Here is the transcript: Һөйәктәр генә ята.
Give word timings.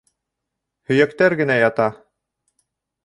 Һөйәктәр 0.91 1.37
генә 1.43 1.59
ята. 1.67 1.89